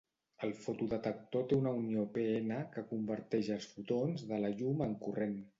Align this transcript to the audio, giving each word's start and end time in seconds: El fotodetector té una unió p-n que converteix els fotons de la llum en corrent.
El 0.45 0.53
fotodetector 0.61 1.43
té 1.51 1.59
una 1.59 1.73
unió 1.81 2.07
p-n 2.17 2.59
que 2.73 2.87
converteix 2.95 3.55
els 3.59 3.71
fotons 3.75 4.29
de 4.33 4.45
la 4.47 4.55
llum 4.59 4.87
en 4.89 5.01
corrent. 5.07 5.43